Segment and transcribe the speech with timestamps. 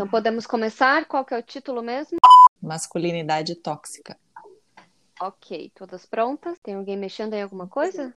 [0.00, 1.04] Então podemos começar?
[1.04, 2.16] Qual que é o título mesmo?
[2.62, 4.16] Masculinidade tóxica.
[5.20, 6.58] Ok, todas prontas?
[6.58, 8.14] Tem alguém mexendo em alguma coisa?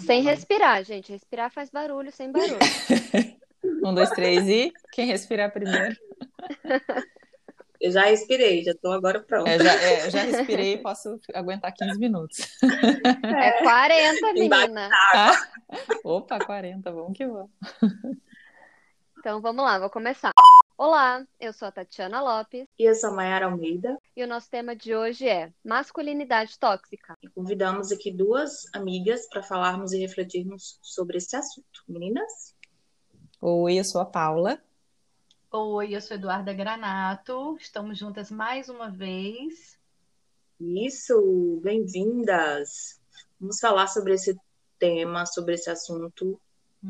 [0.00, 1.12] Sem respirar, gente.
[1.12, 2.58] Respirar faz barulho, sem barulho.
[3.86, 5.96] um, dois, três e quem respirar primeiro?
[7.80, 9.50] Eu já respirei, já estou agora pronta.
[9.50, 12.38] É, já, é, já respirei e posso aguentar 15 minutos.
[13.40, 14.90] É 40, menina.
[15.14, 15.48] Ah,
[16.02, 17.50] opa, 40, vamos que vamos.
[19.28, 20.32] Então vamos lá, vou começar.
[20.78, 22.64] Olá, eu sou a Tatiana Lopes.
[22.78, 23.98] E eu sou a Mayara Almeida.
[24.16, 27.12] E o nosso tema de hoje é masculinidade tóxica.
[27.22, 31.84] E convidamos aqui duas amigas para falarmos e refletirmos sobre esse assunto.
[31.86, 32.56] Meninas?
[33.38, 34.58] Oi, eu sou a Paula.
[35.52, 37.54] Oi, eu sou Eduarda Granato.
[37.60, 39.78] Estamos juntas mais uma vez.
[40.58, 42.98] Isso, bem-vindas.
[43.38, 44.34] Vamos falar sobre esse
[44.78, 46.40] tema, sobre esse assunto.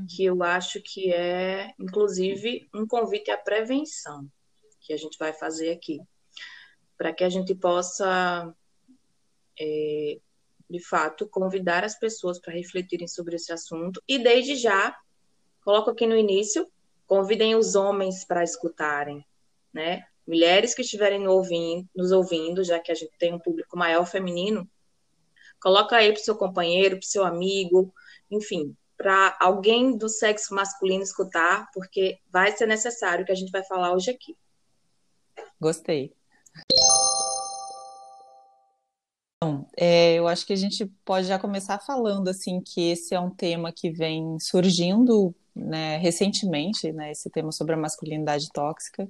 [0.08, 4.28] Que eu acho que é, inclusive, um convite à prevenção
[4.80, 6.00] que a gente vai fazer aqui,
[6.96, 8.54] para que a gente possa,
[9.58, 10.18] é,
[10.68, 14.96] de fato, convidar as pessoas para refletirem sobre esse assunto e, desde já,
[15.62, 16.66] coloco aqui no início
[17.08, 19.24] Convidem os homens para escutarem,
[19.72, 20.04] né?
[20.26, 24.68] Mulheres que estiverem ouvindo, nos ouvindo, já que a gente tem um público maior feminino,
[25.58, 27.94] coloca aí para seu companheiro, para seu amigo,
[28.30, 33.64] enfim, para alguém do sexo masculino escutar, porque vai ser necessário que a gente vai
[33.64, 34.36] falar hoje aqui.
[35.60, 36.12] Gostei.
[39.36, 43.20] Então, é, eu acho que a gente pode já começar falando assim que esse é
[43.20, 49.08] um tema que vem surgindo né, recentemente, né, esse tema sobre a masculinidade tóxica,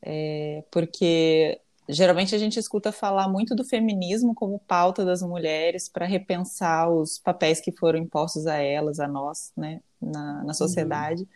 [0.00, 6.06] é, porque geralmente a gente escuta falar muito do feminismo como pauta das mulheres para
[6.06, 11.22] repensar os papéis que foram impostos a elas, a nós, né, na, na sociedade.
[11.22, 11.28] Uhum.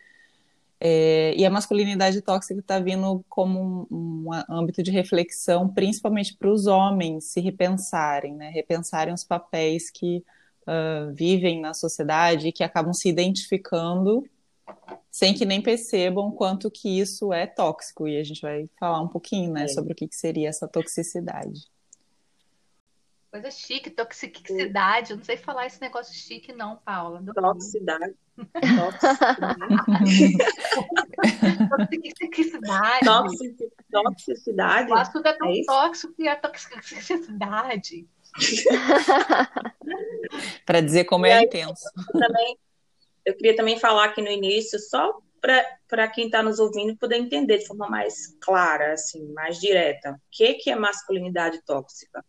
[0.79, 6.51] É, e a masculinidade tóxica está vindo como um, um, âmbito de reflexão, principalmente para
[6.51, 10.23] os homens se repensarem, né, repensarem os papéis que
[10.67, 14.23] uh, vivem na sociedade e que acabam se identificando
[15.17, 18.07] sem que nem percebam quanto que isso é tóxico.
[18.07, 19.67] E a gente vai falar um pouquinho, né, é.
[19.67, 21.61] sobre o que, que seria essa toxicidade.
[23.31, 25.09] Coisa chique, toxicidade.
[25.09, 27.23] Eu não sei falar esse negócio chique, não, Paula.
[27.33, 28.13] Toxicidade.
[33.03, 33.75] Toxicidade.
[33.89, 34.91] Toxicidade.
[34.91, 38.07] O assunto é tão é tóxico que é toxicidade.
[40.63, 41.89] Para dizer como é intenso.
[42.11, 42.55] Também
[43.27, 45.19] eu queria também falar aqui no início, só
[45.85, 50.21] para quem está nos ouvindo poder entender de forma mais clara, assim, mais direta, o
[50.31, 52.23] que, que é masculinidade tóxica.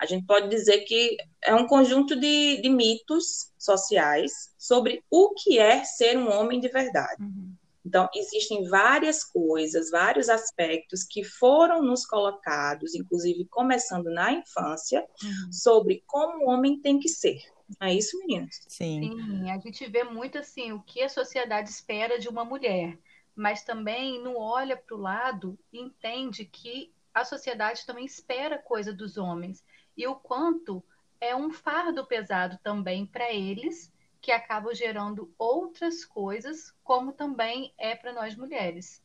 [0.00, 5.58] A gente pode dizer que é um conjunto de, de mitos sociais sobre o que
[5.58, 7.20] é ser um homem de verdade.
[7.20, 7.52] Uhum.
[7.84, 15.52] Então, existem várias coisas, vários aspectos que foram nos colocados, inclusive começando na infância, uhum.
[15.52, 17.38] sobre como o homem tem que ser.
[17.80, 18.60] É isso, meninas?
[18.68, 19.02] Sim.
[19.02, 22.98] Sim, a gente vê muito assim o que a sociedade espera de uma mulher,
[23.34, 28.92] mas também não olha para o lado e entende que a sociedade também espera coisa
[28.92, 29.64] dos homens
[29.96, 30.82] e o quanto
[31.20, 37.94] é um fardo pesado também para eles que acabam gerando outras coisas, como também é
[37.94, 39.02] para nós mulheres.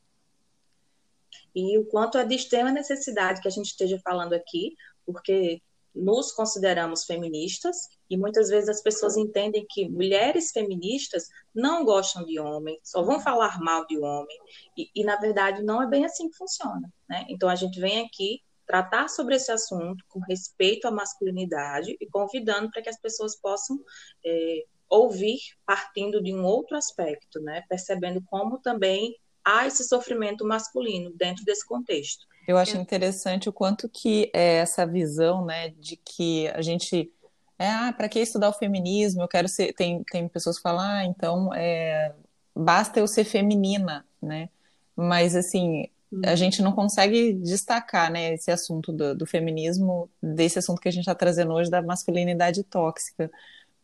[1.54, 4.76] E o quanto é de extrema necessidade que a gente esteja falando aqui,
[5.06, 5.62] porque
[5.94, 12.40] nos consideramos feministas e muitas vezes as pessoas entendem que mulheres feministas não gostam de
[12.40, 14.38] homem, só vão falar mal de homem,
[14.78, 16.92] e, e na verdade não é bem assim que funciona.
[17.08, 17.26] Né?
[17.30, 22.70] Então a gente vem aqui tratar sobre esse assunto com respeito à masculinidade e convidando
[22.70, 23.80] para que as pessoas possam
[24.24, 27.64] é, ouvir partindo de um outro aspecto, né?
[27.68, 32.28] percebendo como também há esse sofrimento masculino dentro desse contexto.
[32.48, 37.12] Eu acho interessante o quanto que é essa visão, né, de que a gente
[37.60, 39.22] é, ah, para que estudar o feminismo?
[39.22, 39.74] Eu quero ser.
[39.74, 42.14] Tem, tem pessoas que falam, ah, então é,
[42.56, 44.50] basta eu ser feminina, né?
[44.96, 45.90] Mas assim,
[46.26, 46.36] a uhum.
[46.38, 51.02] gente não consegue destacar, né, esse assunto do, do feminismo desse assunto que a gente
[51.02, 53.30] está trazendo hoje da masculinidade tóxica,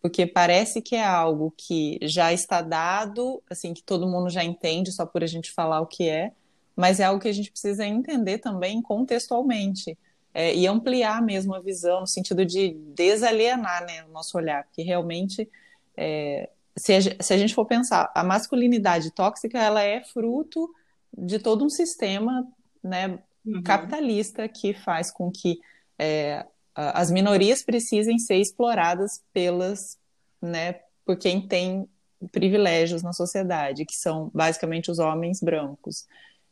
[0.02, 4.92] porque parece que é algo que já está dado, assim, que todo mundo já entende
[4.92, 6.32] só por a gente falar o que é,
[6.76, 9.98] mas é algo que a gente precisa entender também contextualmente
[10.34, 14.82] é, e ampliar mesmo a visão, no sentido de desalienar né, o nosso olhar, porque
[14.82, 15.50] realmente,
[15.96, 20.70] é, se, a, se, a, gente for pensar, a masculinidade tóxica ela é fruto
[21.18, 22.46] de todo um sistema
[22.84, 23.64] né, uhum.
[23.64, 25.60] capitalista que faz com que
[25.98, 26.46] é,
[26.76, 29.98] as minorias precisem ser exploradas pelas,
[30.42, 31.88] né, por quem tem
[32.32, 36.06] privilégios na sociedade, que são basicamente os homens brancos.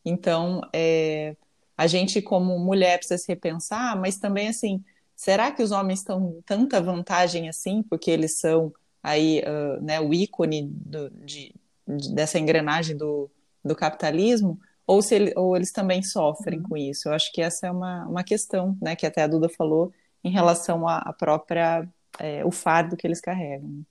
[0.05, 1.35] Então, é,
[1.77, 4.83] a gente como mulher precisa se repensar, mas também assim,
[5.15, 10.13] será que os homens estão tanta vantagem assim, porque eles são aí uh, né, o
[10.13, 11.53] ícone do, de,
[11.88, 13.29] de, dessa engrenagem do,
[13.63, 14.59] do capitalismo?
[14.85, 16.69] Ou, se ele, ou eles também sofrem uhum.
[16.69, 17.07] com isso?
[17.07, 20.31] Eu acho que essa é uma, uma questão, né, que até a Duda falou, em
[20.31, 21.88] relação à, à própria,
[22.19, 23.85] é, o fardo que eles carregam.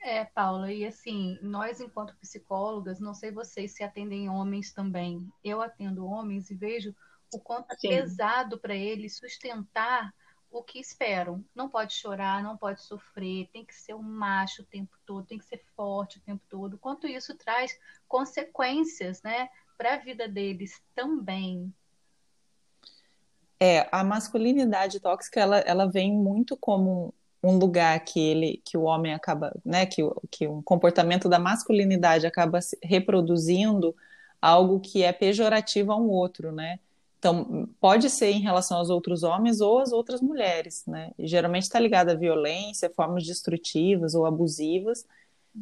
[0.00, 5.28] É, Paula, e assim, nós enquanto psicólogas, não sei vocês se atendem homens também.
[5.42, 6.94] Eu atendo homens e vejo
[7.32, 10.14] o quanto é pesado para eles sustentar
[10.50, 11.44] o que esperam.
[11.54, 15.38] Não pode chorar, não pode sofrer, tem que ser um macho o tempo todo, tem
[15.38, 16.78] que ser forte o tempo todo.
[16.78, 21.72] Quanto isso traz consequências, né, para a vida deles também.
[23.60, 27.12] É, a masculinidade tóxica, ela, ela vem muito como
[27.42, 32.26] um lugar que ele que o homem acaba, né, que, que um comportamento da masculinidade
[32.26, 33.94] acaba reproduzindo
[34.40, 36.78] algo que é pejorativo a um outro, né?
[37.18, 41.10] Então, pode ser em relação aos outros homens ou às outras mulheres, né?
[41.18, 45.04] E, geralmente está ligado à violência, formas destrutivas ou abusivas,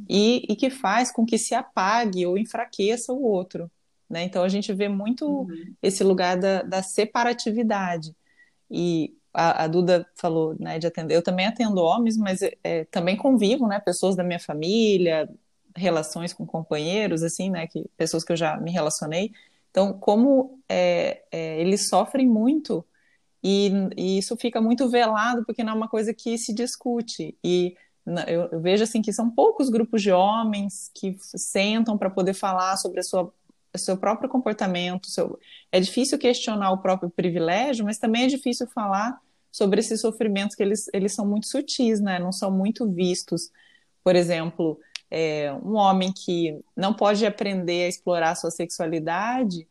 [0.09, 3.71] e, e, que faz com que se apague ou enfraqueça o outro,
[4.09, 4.23] né?
[4.23, 5.75] Então, a gente vê muito uhum.
[5.83, 8.15] esse lugar da, da separatividade.
[8.71, 11.15] E a, a, Duda falou, né, de atender.
[11.15, 15.29] Eu também atendo homens, mas é, também convivo, né, pessoas da minha família,
[15.77, 19.33] relações com companheiros, assim, né, que pessoas que eu já me relacionei.
[19.71, 22.85] Então, como é, é, eles sofrem muito
[23.43, 27.37] e, e, isso fica muito velado porque não é uma coisa que se discute.
[27.45, 27.77] E
[28.27, 32.77] eu, eu vejo assim que são poucos grupos de homens que sentam para poder falar
[32.79, 33.31] sobre a sua
[33.77, 35.11] seu próprio comportamento.
[35.11, 35.39] Seu...
[35.71, 39.21] É difícil questionar o próprio privilégio, mas também é difícil falar
[39.57, 42.19] sobre esses sofrimentos que eles, eles são muito sutis, né?
[42.19, 43.51] Não são muito vistos.
[44.05, 44.79] Por exemplo,
[45.11, 49.67] é, um homem que não pode aprender a explorar sua sexualidade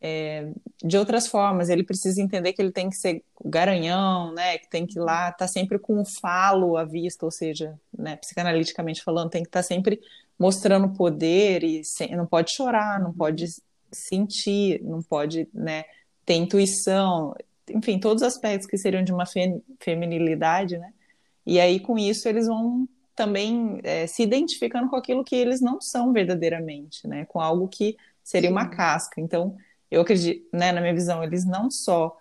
[0.00, 0.50] é,
[0.84, 1.68] de outras formas.
[1.68, 4.58] Ele precisa entender que ele tem que ser garanhão, né?
[4.58, 8.16] Que tem que ir lá, tá sempre com o falo à vista, ou seja, né,
[8.16, 10.00] psicanaliticamente falando, tem que estar tá sempre
[10.36, 13.44] mostrando poder e sem, não pode chorar, não pode
[13.92, 15.84] sentir, não pode, né,
[16.26, 17.36] ter intuição
[17.70, 20.92] enfim, todos os aspectos que seriam de uma fe feminilidade, né?
[21.46, 25.80] E aí, com isso, eles vão também é, se identificando com aquilo que eles não
[25.80, 27.24] são verdadeiramente, né?
[27.26, 28.54] Com algo que seria Sim.
[28.54, 29.20] uma casca.
[29.20, 29.56] Então,
[29.90, 32.16] eu acredito, né, na minha visão, eles não só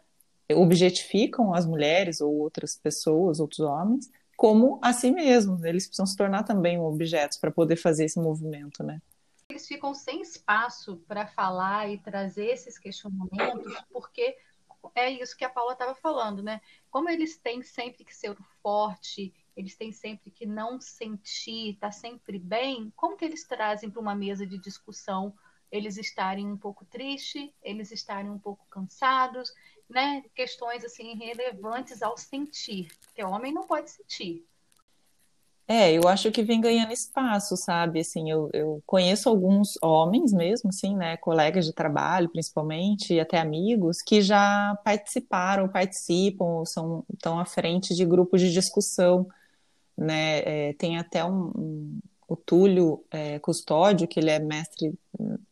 [0.55, 5.63] objetificam as mulheres ou outras pessoas, outros homens, como a si mesmos.
[5.63, 9.01] Eles precisam se tornar também objetos para poder fazer esse movimento, né?
[9.49, 14.35] Eles ficam sem espaço para falar e trazer esses questionamentos, porque
[14.95, 16.61] é isso que a Paula estava falando, né?
[16.89, 22.37] Como eles têm sempre que ser forte, eles têm sempre que não sentir, tá sempre
[22.39, 25.33] bem, como que eles trazem para uma mesa de discussão
[25.71, 29.53] eles estarem um pouco tristes, eles estarem um pouco cansados,
[29.89, 30.23] né?
[30.33, 32.87] Questões assim relevantes ao sentir.
[33.05, 34.45] Porque homem não pode sentir.
[35.69, 37.99] É, eu acho que vem ganhando espaço, sabe?
[37.99, 41.17] Assim, eu, eu conheço alguns homens mesmo, assim, né?
[41.17, 47.93] Colegas de trabalho, principalmente, e até amigos, que já participaram, participam, são, estão à frente
[47.93, 49.27] de grupos de discussão,
[49.97, 50.69] né?
[50.69, 54.93] É, tem até um, um o Túlio é, Custódio, que ele é mestre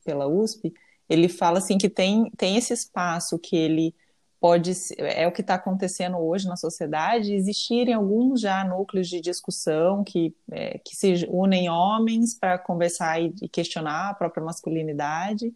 [0.03, 0.73] pela USP,
[1.09, 3.95] ele fala assim que tem, tem esse espaço que ele
[4.39, 10.03] pode é o que está acontecendo hoje na sociedade existirem alguns já núcleos de discussão
[10.03, 15.53] que, é, que se unem homens para conversar e, e, questionar a própria masculinidade.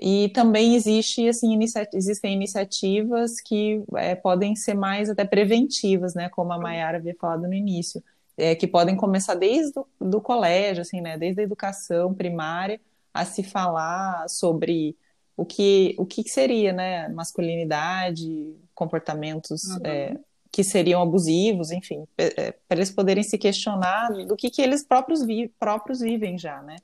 [0.00, 6.28] E também existe assim inicia existem iniciativas que é, podem ser mais até preventivas né
[6.28, 8.02] como a Mayara havia falado no início.
[8.36, 12.80] É, que podem começar desde do, do colégio assim né desde a educação primária
[13.12, 14.96] a se falar sobre
[15.40, 19.86] o que, o que seria, né, masculinidade, comportamentos uhum.
[19.86, 20.18] é,
[20.52, 25.24] que seriam abusivos, enfim, é, para eles poderem se questionar do que, que eles próprios,
[25.24, 26.76] vi, próprios vivem já, né?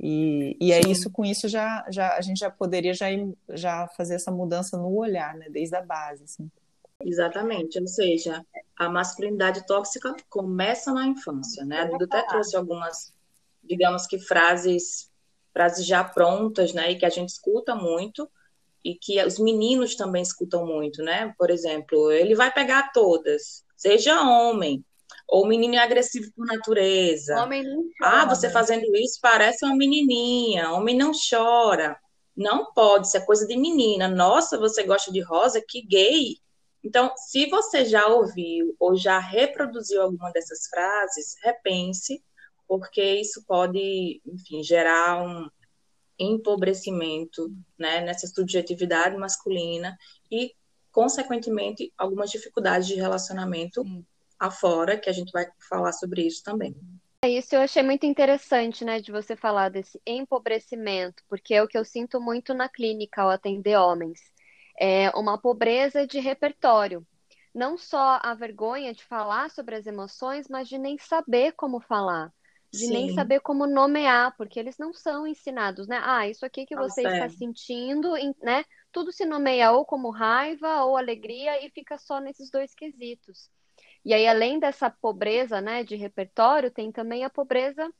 [0.00, 3.06] E, e é isso, com isso já, já a gente já poderia já,
[3.50, 6.50] já fazer essa mudança no olhar, né, desde a base, assim.
[7.00, 8.44] Exatamente, ou seja,
[8.76, 11.82] a masculinidade tóxica começa na infância, né?
[11.82, 13.14] A Duda até trouxe algumas,
[13.62, 15.08] digamos que frases
[15.56, 18.30] frases já prontas, né, e que a gente escuta muito
[18.84, 21.34] e que os meninos também escutam muito, né?
[21.38, 24.84] Por exemplo, ele vai pegar todas, seja homem,
[25.26, 27.42] ou menino é agressivo por natureza.
[27.42, 28.22] Homem não chora.
[28.22, 30.70] Ah, você fazendo isso parece uma menininha.
[30.72, 31.98] Homem não chora.
[32.36, 34.08] Não pode, isso é coisa de menina.
[34.08, 35.64] Nossa, você gosta de rosa?
[35.66, 36.36] Que gay.
[36.84, 42.22] Então, se você já ouviu ou já reproduziu alguma dessas frases, repense
[42.66, 45.48] porque isso pode, enfim, gerar um
[46.18, 49.96] empobrecimento né, nessa subjetividade masculina
[50.30, 50.52] e,
[50.90, 54.04] consequentemente, algumas dificuldades de relacionamento Sim.
[54.38, 56.74] afora, que a gente vai falar sobre isso também.
[57.22, 61.68] É isso eu achei muito interessante, né, de você falar desse empobrecimento, porque é o
[61.68, 64.20] que eu sinto muito na clínica ao atender homens.
[64.78, 67.06] É uma pobreza de repertório.
[67.54, 72.30] Não só a vergonha de falar sobre as emoções, mas de nem saber como falar
[72.76, 72.92] de Sim.
[72.92, 76.00] nem saber como nomear, porque eles não são ensinados, né?
[76.02, 77.28] Ah, isso aqui que você Nossa, está é.
[77.30, 78.64] sentindo, né?
[78.92, 83.50] Tudo se nomeia ou como raiva ou alegria e fica só nesses dois quesitos.
[84.04, 87.92] E aí, além dessa pobreza, né, de repertório, tem também a pobreza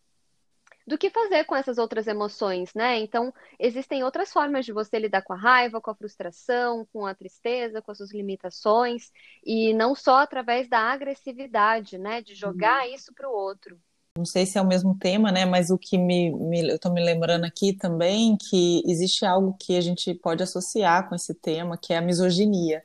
[0.87, 2.99] do que fazer com essas outras emoções, né?
[2.99, 7.15] Então, existem outras formas de você lidar com a raiva, com a frustração, com a
[7.15, 9.11] tristeza, com as suas limitações,
[9.45, 12.23] e não só através da agressividade, né?
[12.23, 12.95] De jogar uhum.
[12.95, 13.77] isso para o outro
[14.17, 15.45] não sei se é o mesmo tema, né?
[15.45, 19.77] Mas o que me, me eu estou me lembrando aqui também que existe algo que
[19.77, 22.83] a gente pode associar com esse tema, que é a misoginia,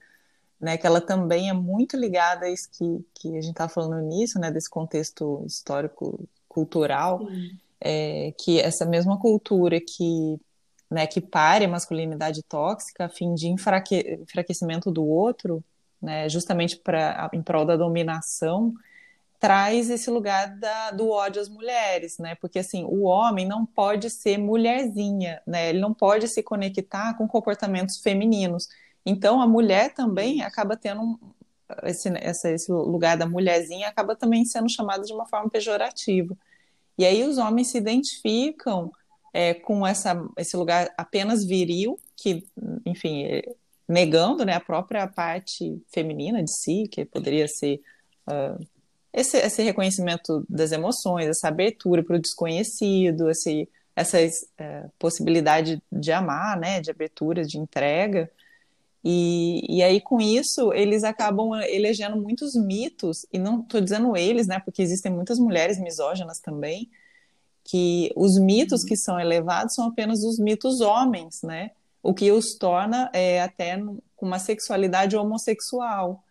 [0.59, 0.77] né?
[0.77, 4.39] Que ela também é muito ligada a isso que, que a gente está falando início,
[4.39, 4.51] né?
[4.51, 7.27] Desse contexto histórico cultural,
[7.79, 10.39] é, que essa mesma cultura que
[10.89, 15.63] né, que pare a masculinidade tóxica a fim de enfraque, enfraquecimento do outro,
[16.01, 18.73] né, justamente para em prol da dominação,
[19.41, 22.35] traz esse lugar da, do ódio às mulheres, né?
[22.35, 25.69] Porque assim, o homem não pode ser mulherzinha, né?
[25.69, 28.69] Ele não pode se conectar com comportamentos femininos.
[29.03, 31.17] Então a mulher também acaba tendo um,
[31.83, 32.07] esse,
[32.43, 36.37] esse lugar da mulherzinha acaba também sendo chamado de uma forma pejorativa.
[36.95, 38.91] E aí os homens se identificam
[39.33, 42.45] é, com essa, esse lugar apenas viril, que,
[42.85, 43.55] enfim, é,
[43.87, 47.81] negando né, a própria parte feminina de si, que poderia ser
[48.29, 48.63] uh,
[49.13, 54.17] esse, esse reconhecimento das emoções, essa abertura para o desconhecido, esse, essa
[54.57, 58.31] é, possibilidade de amar, né, de abertura, de entrega.
[59.03, 64.47] E, e aí, com isso, eles acabam elegendo muitos mitos, e não estou dizendo eles,
[64.47, 66.89] né, porque existem muitas mulheres misóginas também,
[67.63, 72.55] que os mitos que são elevados são apenas os mitos homens, né, o que os
[72.55, 73.77] torna é, até
[74.15, 76.23] com uma sexualidade homossexual,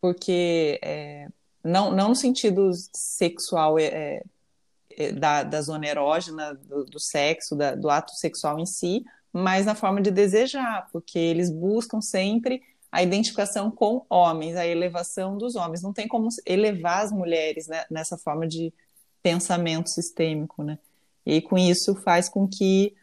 [0.00, 1.28] porque é,
[1.64, 4.22] não, não no sentido sexual é, é,
[4.90, 9.02] é, da, da zona erógena, do, do sexo, da, do ato sexual em si,
[9.32, 15.36] mas na forma de desejar, porque eles buscam sempre a identificação com homens, a elevação
[15.36, 15.82] dos homens.
[15.82, 18.72] Não tem como elevar as mulheres né, nessa forma de
[19.22, 20.78] pensamento sistêmico, né?
[21.26, 22.94] E com isso faz com que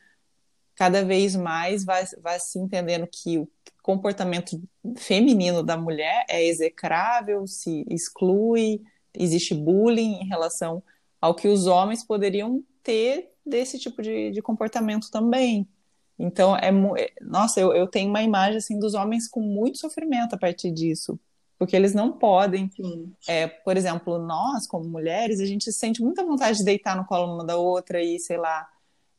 [0.75, 3.48] cada vez mais vai, vai se entendendo que o
[3.82, 4.62] comportamento
[4.96, 8.82] feminino da mulher é execrável, se exclui,
[9.14, 10.84] existe bullying em relação
[11.20, 15.68] ao que os homens poderiam ter desse tipo de, de comportamento também.
[16.18, 20.36] Então, é, é nossa, eu, eu tenho uma imagem assim dos homens com muito sofrimento
[20.36, 21.20] a partir disso,
[21.58, 22.70] porque eles não podem,
[23.28, 27.34] é, por exemplo, nós como mulheres, a gente sente muita vontade de deitar no colo
[27.34, 28.68] uma da outra e, sei lá,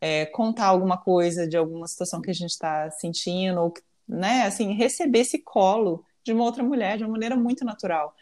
[0.00, 3.72] é, contar alguma coisa de alguma situação que a gente está sentindo, ou,
[4.08, 8.14] né, assim, receber esse colo de uma outra mulher de uma maneira muito natural.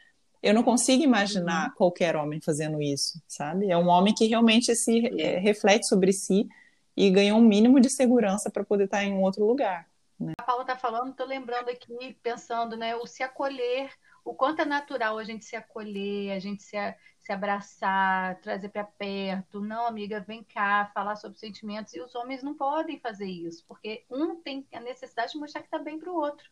[0.43, 1.75] Eu não consigo imaginar uhum.
[1.77, 3.71] qualquer homem fazendo isso, sabe?
[3.71, 6.49] É um homem que realmente se é, reflete sobre si
[6.97, 9.87] e ganha um mínimo de segurança para poder estar em um outro lugar.
[10.19, 10.33] Né?
[10.39, 13.91] A Paula está falando, estou lembrando aqui, pensando, né, o se acolher,
[14.25, 16.77] o quanto é natural a gente se acolher, a gente se,
[17.31, 19.61] se abraçar, trazer para perto.
[19.61, 21.95] Não, amiga, vem cá, falar sobre sentimentos.
[21.95, 25.69] E os homens não podem fazer isso, porque um tem a necessidade de mostrar que
[25.69, 26.51] está bem para o outro.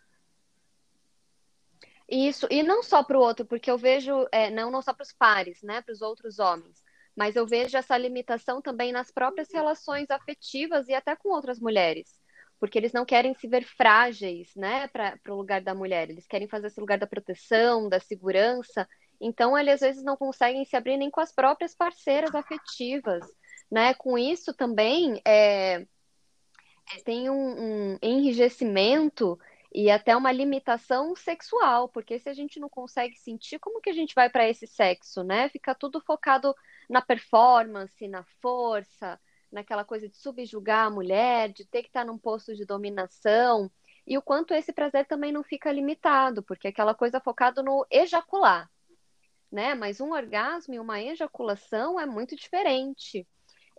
[2.09, 5.03] Isso, e não só para o outro, porque eu vejo, é, não, não só para
[5.03, 6.83] os pares, né, para os outros homens,
[7.15, 12.19] mas eu vejo essa limitação também nas próprias relações afetivas e até com outras mulheres
[12.61, 16.11] porque eles não querem se ver frágeis, né, para o lugar da mulher.
[16.11, 18.85] Eles querem fazer esse lugar da proteção, da segurança.
[19.21, 23.25] Então, eles às vezes não conseguem se abrir nem com as próprias parceiras afetivas,
[23.71, 23.95] né?
[23.95, 25.87] Com isso também é,
[27.05, 29.39] tem um, um enrijecimento
[29.75, 33.95] e até uma limitação sexual, porque se a gente não consegue sentir, como que a
[33.95, 35.49] gente vai para esse sexo, né?
[35.51, 36.55] Fica tudo focado
[36.89, 39.21] na performance, na força,
[39.53, 43.71] naquela coisa de subjugar a mulher, de ter que estar num posto de dominação,
[44.07, 47.87] e o quanto esse prazer também não fica limitado, porque é aquela coisa focada no
[47.91, 48.71] ejacular,
[49.51, 49.75] né?
[49.75, 53.27] Mas um orgasmo e uma ejaculação é muito diferente.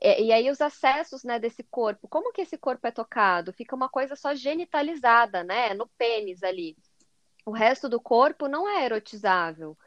[0.02, 3.54] E, e aí os acessos, né, desse corpo, como que esse corpo é tocado?
[3.54, 5.74] Fica uma coisa só genitalizada, né?
[5.74, 6.78] No pênis ali.
[7.46, 9.78] O resto do corpo não é erotizável.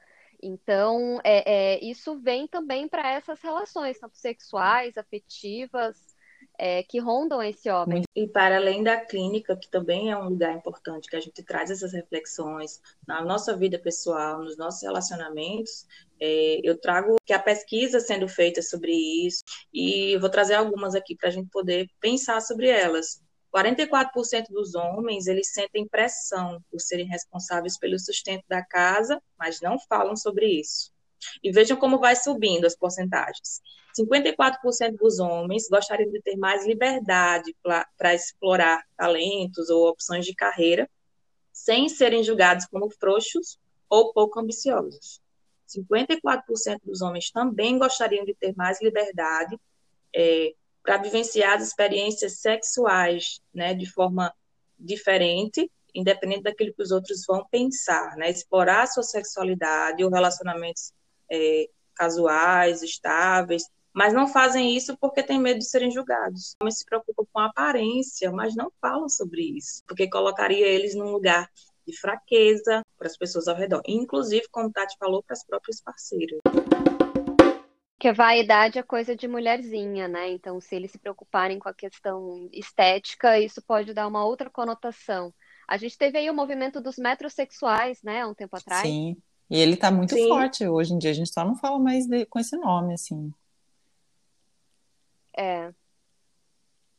[0.43, 6.12] Então, é, é, isso vem também para essas relações, tanto sexuais, afetivas,
[6.59, 8.03] é, que rondam esse homem.
[8.15, 11.71] E para além da clínica, que também é um lugar importante, que a gente traz
[11.71, 15.87] essas reflexões na nossa vida pessoal, nos nossos relacionamentos,
[16.21, 19.43] é, eu trago que a pesquisa sendo feita sobre isso,
[19.73, 23.21] e vou trazer algumas aqui para a gente poder pensar sobre elas.
[23.53, 29.79] 44% dos homens, eles sentem pressão por serem responsáveis pelo sustento da casa, mas não
[29.79, 30.92] falam sobre isso.
[31.43, 33.61] E vejam como vai subindo as porcentagens.
[33.99, 40.89] 54% dos homens gostariam de ter mais liberdade para explorar talentos ou opções de carreira,
[41.53, 45.21] sem serem julgados como frouxos ou pouco ambiciosos.
[45.69, 49.59] 54% dos homens também gostariam de ter mais liberdade
[50.15, 54.33] é, para vivenciar as experiências sexuais né, de forma
[54.79, 58.31] diferente, independente daquilo que os outros vão pensar, né?
[58.31, 60.93] explorar a sua sexualidade ou relacionamentos
[61.33, 66.55] é, casuais, estáveis, mas não fazem isso porque têm medo de serem julgados.
[66.61, 71.11] Homens se preocupam com a aparência, mas não falam sobre isso, porque colocaria eles num
[71.11, 71.49] lugar
[71.87, 76.39] de fraqueza para as pessoas ao redor, inclusive, como Tati falou, para as próprias parceiras.
[77.99, 80.31] Que a vaidade é coisa de mulherzinha, né?
[80.31, 85.33] Então, se eles se preocuparem com a questão estética, isso pode dar uma outra conotação.
[85.69, 88.83] A gente teve aí o movimento dos metrosexuais, né, um tempo atrás.
[88.83, 89.17] Sim.
[89.53, 90.29] E ele tá muito Sim.
[90.29, 91.11] forte hoje em dia.
[91.11, 93.33] A gente só não fala mais de, com esse nome, assim.
[95.37, 95.73] É.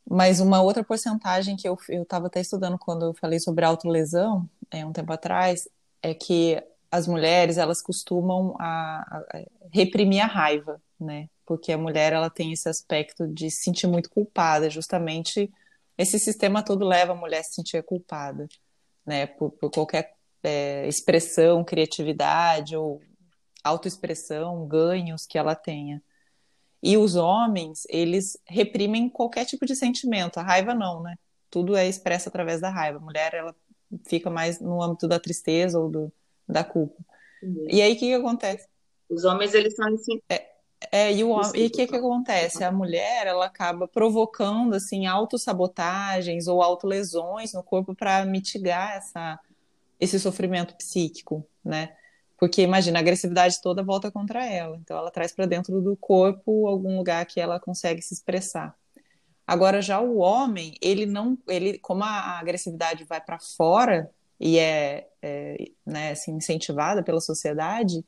[0.08, 4.84] Mas uma outra porcentagem que eu estava até estudando quando eu falei sobre autolesão, é,
[4.86, 5.68] um tempo atrás,
[6.02, 11.28] é que as mulheres, elas costumam a, a reprimir a raiva né?
[11.46, 15.52] Porque a mulher ela tem esse aspecto de se sentir muito culpada, justamente
[15.96, 18.48] esse sistema todo leva a mulher a se sentir culpada,
[19.06, 19.26] né?
[19.26, 23.00] Por, por qualquer é, expressão, criatividade ou
[23.62, 26.02] autoexpressão, ganhos que ela tenha.
[26.82, 31.16] E os homens, eles reprimem qualquer tipo de sentimento, a raiva não, né?
[31.50, 32.98] Tudo é expresso através da raiva.
[32.98, 33.54] A mulher, ela
[34.06, 36.12] fica mais no âmbito da tristeza ou do,
[36.46, 37.02] da culpa.
[37.42, 37.66] Uhum.
[37.70, 38.68] E aí, o que, que acontece?
[39.08, 40.20] Os homens, eles são assim.
[40.28, 40.46] É,
[40.90, 42.62] é, e o e que que acontece?
[42.62, 49.38] A mulher, ela acaba provocando assim autossabotagens ou autolesões no corpo para mitigar essa
[50.04, 51.94] esse sofrimento psíquico, né?
[52.38, 54.76] Porque imagina, a agressividade toda volta contra ela.
[54.76, 58.76] Então ela traz para dentro do corpo algum lugar que ela consegue se expressar.
[59.46, 65.06] Agora já o homem, ele não, ele como a agressividade vai para fora e é,
[65.22, 68.04] é né, assim, incentivada pela sociedade,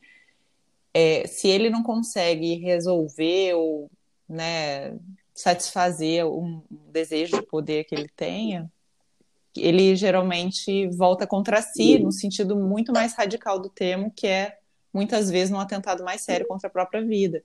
[0.92, 3.90] é, se ele não consegue resolver ou
[4.28, 4.96] né,
[5.35, 8.70] satisfazer um, um desejo de poder que ele tenha,
[9.62, 14.58] ele geralmente volta contra si, no sentido muito mais radical do termo, que é
[14.92, 17.42] muitas vezes um atentado mais sério contra a própria vida.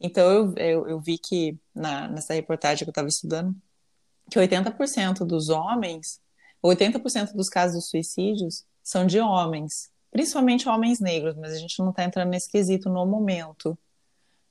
[0.00, 3.54] Então eu, eu, eu vi que na, nessa reportagem que eu estava estudando,
[4.30, 6.20] que 80% dos homens,
[6.64, 11.90] 80% dos casos de suicídios são de homens principalmente homens negros, mas a gente não
[11.90, 13.78] está entrando nesse quesito no momento,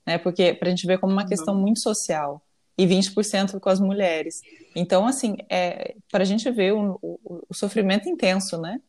[0.06, 0.18] né?
[0.18, 1.62] Porque para a gente ver como uma questão uhum.
[1.62, 2.42] muito social
[2.80, 4.42] e 20% com as mulheres.
[4.74, 8.80] Então, assim, é, para a gente ver o, o, o, sofrimento intenso, né?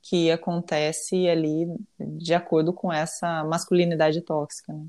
[0.00, 1.66] Que acontece ali
[2.00, 4.86] de acordo com essa masculinidade tóxica, né?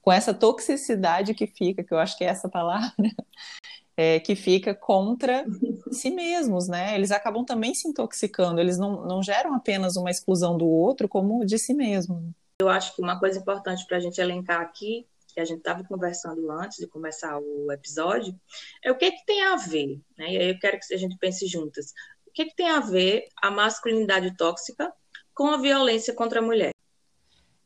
[0.00, 2.92] Com essa toxicidade que fica, que eu acho que é essa palavra,
[3.96, 5.44] é, que fica contra
[5.92, 6.96] si mesmos, né?
[6.96, 11.46] Eles acabam também se intoxicando, eles não, não geram apenas uma exclusão do outro, como
[11.46, 12.34] de si mesmo.
[12.60, 15.84] Eu acho que uma coisa importante para a gente elencar aqui, que a gente estava
[15.84, 18.38] conversando antes de começar o episódio,
[18.82, 20.32] é o que, que tem a ver, né?
[20.32, 21.92] E aí eu quero que a gente pense juntas.
[22.26, 24.92] O que, que tem a ver a masculinidade tóxica
[25.34, 26.72] com a violência contra a mulher?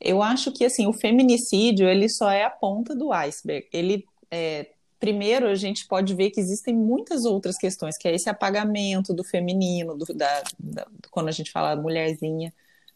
[0.00, 3.68] Eu acho que assim o feminicídio ele só é a ponta do iceberg.
[3.72, 8.28] Ele é, primeiro a gente pode ver que existem muitas outras questões, que é esse
[8.28, 12.52] apagamento do feminino, do, da, da, quando a gente fala mulherzinha,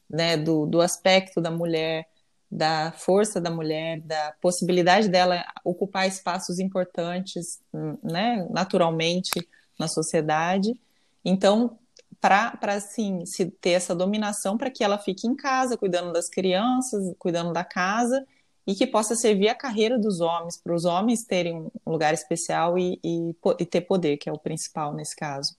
[0.09, 2.09] né, do, do aspecto da mulher,
[2.51, 7.61] da força da mulher, da possibilidade dela ocupar espaços importantes,
[8.03, 9.31] né, naturalmente
[9.79, 10.75] na sociedade.
[11.25, 11.79] Então,
[12.21, 17.15] para assim, se ter essa dominação para que ela fique em casa, cuidando das crianças,
[17.19, 18.27] cuidando da casa,
[18.67, 22.79] e que possa servir a carreira dos homens, para os homens terem um lugar especial
[22.79, 25.57] e, e, e, ter poder, que é o principal nesse caso.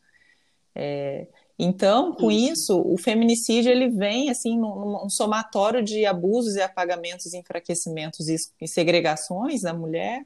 [0.75, 2.51] É, então, com isso.
[2.51, 2.81] isso.
[2.85, 9.61] o feminicídio ele vem assim num, num, somatório de abusos e apagamentos, enfraquecimentos e, segregações
[9.61, 10.25] da mulher,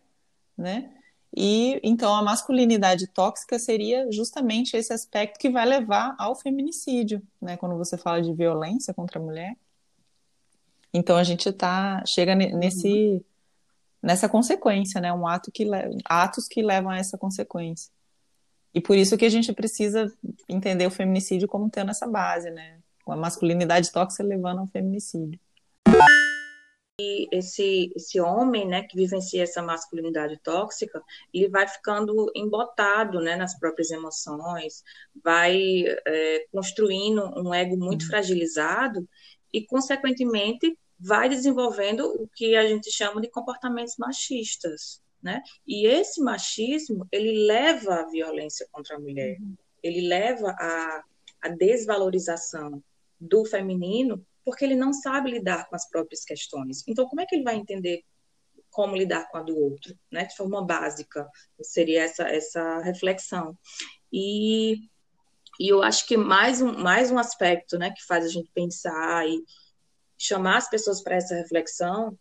[0.57, 0.91] né?
[1.35, 7.57] E então a masculinidade tóxica seria justamente esse aspecto que vai levar ao feminicídio, né?
[7.57, 9.57] Quando você fala de violência contra a mulher.
[10.93, 13.23] Então a gente tá chega nesse uhum.
[14.01, 15.11] nessa consequência, né?
[15.11, 15.67] Um ato que
[16.05, 17.91] atos que levam a essa consequência.
[18.75, 20.13] E por isso que a gente precisa
[20.49, 22.79] entender o feminicídio como tendo essa base, né?
[23.07, 25.39] A masculinidade tóxica levando ao feminicídio.
[26.99, 31.01] E esse, esse homem, né, que vivencia essa masculinidade tóxica,
[31.33, 34.83] ele vai ficando embotado, né, nas próprias emoções,
[35.23, 38.07] vai é, construindo um ego muito uhum.
[38.09, 39.07] fragilizado
[39.53, 45.41] e, consequentemente, vai desenvolvendo o que a gente chama de comportamentos machistas, né?
[45.67, 49.55] E esse machismo, ele leva à violência contra a mulher, uhum.
[49.81, 51.03] ele leva à,
[51.41, 52.81] à desvalorização
[53.19, 56.83] do feminino porque ele não sabe lidar com as próprias questões.
[56.87, 58.03] Então, como é que ele vai entender
[58.69, 60.25] como lidar com a do outro, né?
[60.25, 61.27] De forma básica,
[61.63, 63.57] seria essa essa reflexão.
[64.13, 64.75] E,
[65.59, 69.27] e eu acho que mais um mais um aspecto, né, que faz a gente pensar
[69.27, 69.43] e
[70.17, 72.15] chamar as pessoas para essa reflexão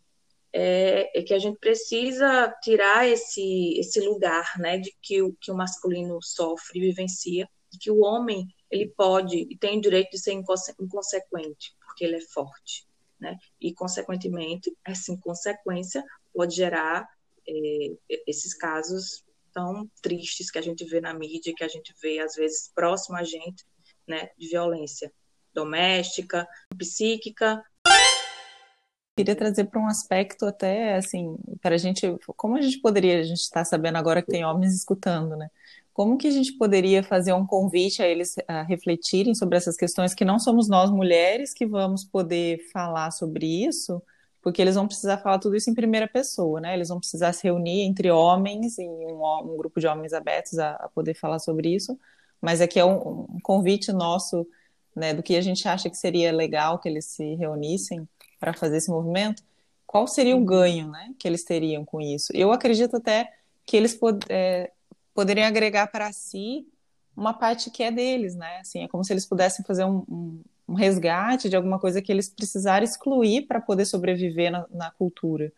[0.57, 5.51] é, é, que a gente precisa tirar esse esse lugar, né, de que o que
[5.51, 10.19] o masculino sofre, vivencia, de que o homem ele pode e tem o direito de
[10.19, 12.87] ser inconsequente, porque ele é forte,
[13.19, 13.37] né?
[13.61, 17.09] E, consequentemente, essa inconsequência pode gerar
[17.49, 22.21] é, esses casos tão tristes que a gente vê na mídia, que a gente vê,
[22.21, 23.65] às vezes, próximo a gente,
[24.07, 25.13] né, de violência
[25.53, 27.63] doméstica, psíquica.
[29.17, 32.03] Queria trazer para um aspecto até, assim, para a gente,
[32.37, 35.49] como a gente poderia, a gente está sabendo agora que tem homens escutando, né?
[35.93, 40.13] Como que a gente poderia fazer um convite a eles a refletirem sobre essas questões
[40.15, 44.03] que não somos nós mulheres que vamos poder falar sobre isso,
[44.43, 46.75] porque eles vão precisar falar tudo isso em primeira pessoa, né?
[46.75, 50.73] Eles vão precisar se reunir entre homens em um, um grupo de homens abertos a,
[50.73, 51.97] a, poder falar sobre isso.
[52.41, 54.45] Mas aqui é um, um convite nosso,
[54.95, 58.09] né, do que a gente acha que seria legal que eles se reunissem
[58.45, 59.43] para fazer esse movimento.
[59.87, 60.45] Qual seria o uhum.
[60.45, 62.31] ganho, né, que eles teriam com isso?
[62.35, 63.33] Eu acredito até
[63.65, 64.71] que eles é,
[65.15, 66.67] poderiam agregar para si
[67.17, 68.59] uma parte que é deles, né?
[68.59, 72.13] Assim, é como se eles pudessem fazer um, um, um resgate de alguma coisa que
[72.13, 75.51] eles precisaram excluir para poder sobreviver na, na, cultura.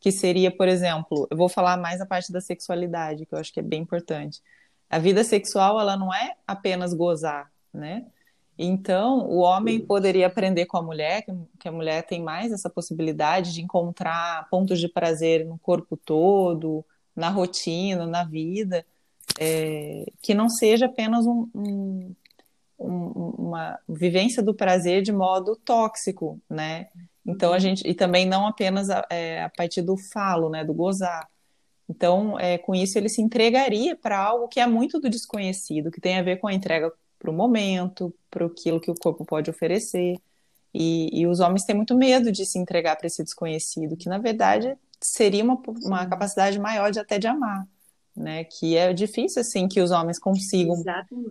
[0.00, 3.52] Que seria, por exemplo, eu vou falar mais a parte da sexualidade, que eu acho
[3.52, 4.42] que é bem importante.
[4.90, 8.06] A vida sexual, ela não é apenas gozar, né?
[8.58, 11.24] Então, o homem poderia aprender com a mulher,
[11.58, 16.84] que a mulher tem mais essa possibilidade de encontrar pontos de prazer no corpo todo,
[17.16, 18.84] na rotina, na vida,
[19.38, 22.14] é, que não seja apenas um, um,
[22.78, 26.88] um, uma vivência do prazer de modo tóxico, né?
[27.24, 27.60] Então a uhum.
[27.60, 31.28] gente e também não apenas a, é, a partir do falo, né, do gozar.
[31.88, 36.00] Então, é, com isso ele se entregaria para algo que é muito do desconhecido, que
[36.00, 39.48] tem a ver com a entrega para o momento, para aquilo que o corpo pode
[39.48, 40.16] oferecer.
[40.74, 44.18] E, e, os homens têm muito medo de se entregar para esse desconhecido, que na
[44.18, 47.66] verdade seria uma, uma capacidade maior de até de amar
[48.16, 48.44] né?
[48.44, 50.82] Que é difícil assim que os homens consigam.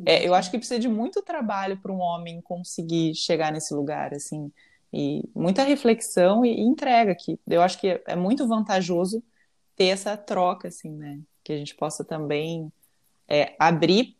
[0.05, 4.13] É, eu acho que precisa de muito trabalho para um homem conseguir chegar nesse lugar,
[4.13, 4.51] assim,
[4.91, 7.39] e muita reflexão e, e entrega aqui.
[7.47, 9.23] Eu acho que é, é, muito vantajoso
[9.75, 11.19] ter essa troca, assim, né?
[11.43, 12.71] Que a gente possa também
[13.27, 14.17] é, abrir,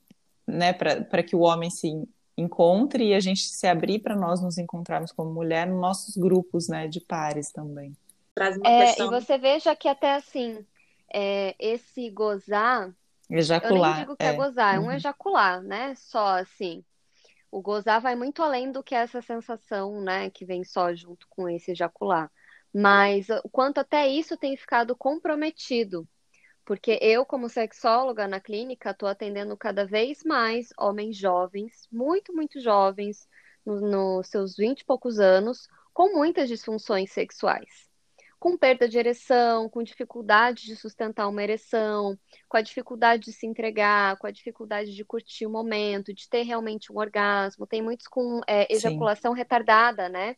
[0.52, 4.58] né, para que o homem se encontre e a gente se abrir para nós nos
[4.58, 7.96] encontrarmos como mulher nos nossos grupos, né, de pares também.
[8.64, 9.08] É, questão...
[9.08, 10.66] E você veja que até assim
[11.14, 12.94] é, esse gozar.
[13.30, 13.92] Ejacular.
[13.92, 14.92] Eu nem digo que é, é gozar, é um uhum.
[14.92, 15.94] ejacular, né?
[15.96, 16.84] Só assim.
[17.52, 21.50] O gozar vai muito além do que essa sensação, né, que vem só junto com
[21.50, 22.32] esse ejacular.
[22.74, 26.08] Mas o quanto até isso tem ficado comprometido.
[26.66, 32.60] Porque eu, como sexóloga na clínica, estou atendendo cada vez mais homens jovens, muito, muito
[32.60, 33.28] jovens,
[33.66, 37.92] nos no seus vinte e poucos anos, com muitas disfunções sexuais
[38.42, 42.18] com perda de ereção, com dificuldade de sustentar uma ereção,
[42.50, 46.42] com a dificuldade de se entregar, com a dificuldade de curtir o momento, de ter
[46.42, 47.68] realmente um orgasmo.
[47.68, 49.38] Tem muitos com é, ejaculação Sim.
[49.38, 50.36] retardada, né?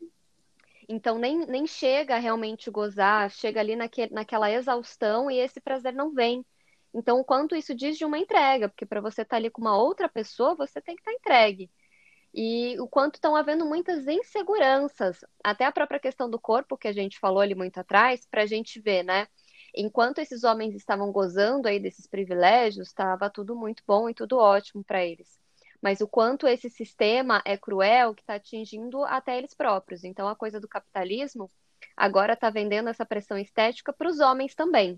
[0.89, 6.13] Então nem, nem chega realmente gozar, chega ali naque, naquela exaustão e esse prazer não
[6.13, 6.45] vem.
[6.93, 9.61] Então, o quanto isso diz de uma entrega, porque para você estar tá ali com
[9.61, 11.71] uma outra pessoa, você tem que estar tá entregue
[12.33, 16.93] e o quanto estão havendo muitas inseguranças, até a própria questão do corpo que a
[16.93, 19.27] gente falou ali muito atrás, para a gente ver, né?
[19.75, 24.83] Enquanto esses homens estavam gozando aí desses privilégios, estava tudo muito bom e tudo ótimo
[24.83, 25.42] para eles.
[25.83, 30.05] Mas o quanto esse sistema é cruel que está atingindo até eles próprios.
[30.05, 31.51] Então, a coisa do capitalismo
[31.97, 34.97] agora está vendendo essa pressão estética para os homens também.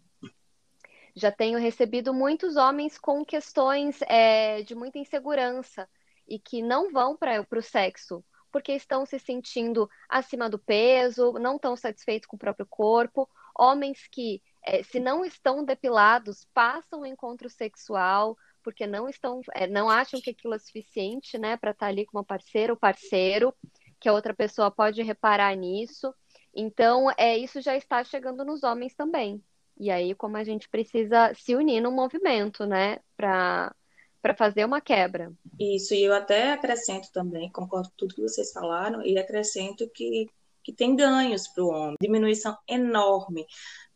[1.15, 5.89] Já tenho recebido muitos homens com questões é, de muita insegurança
[6.27, 11.55] e que não vão para o sexo porque estão se sentindo acima do peso, não
[11.55, 17.05] estão satisfeitos com o próprio corpo, homens que, é, se não estão depilados, passam o
[17.05, 21.85] encontro sexual porque não estão, é, não acham que aquilo é suficiente, né, para estar
[21.85, 23.53] tá ali com uma parceira ou parceiro,
[23.99, 26.11] que a outra pessoa pode reparar nisso.
[26.53, 29.41] Então, é isso já está chegando nos homens também.
[29.77, 33.73] E aí, como a gente precisa se unir no movimento, né, para
[34.21, 35.31] para fazer uma quebra.
[35.59, 40.27] Isso, e eu até acrescento também, concordo com tudo que vocês falaram, e acrescento que,
[40.63, 43.45] que tem ganhos para o homem, diminuição enorme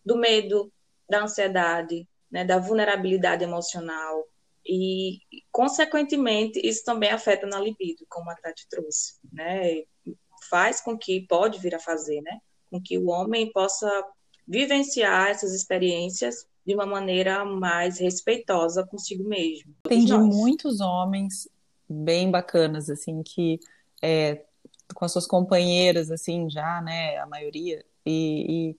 [0.05, 0.71] do medo,
[1.09, 4.23] da ansiedade, né, da vulnerabilidade emocional,
[4.71, 5.19] e,
[5.51, 9.83] consequentemente, isso também afeta na libido, como a Tati trouxe, né?
[10.47, 12.39] Faz com que, pode vir a fazer, né?
[12.69, 13.89] Com que o homem possa
[14.47, 19.73] vivenciar essas experiências de uma maneira mais respeitosa consigo mesmo.
[19.87, 21.49] Tem muitos homens
[21.89, 23.59] bem bacanas, assim, que
[24.03, 24.43] é,
[24.93, 28.77] com as suas companheiras, assim, já, né, a maioria, e, e